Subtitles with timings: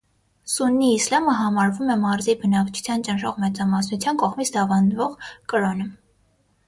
[0.51, 5.91] Սուննի իսլամը համարվում է մարզի բնակչության ճնշող մեծամասնության կողմից դավանվող կրոնը։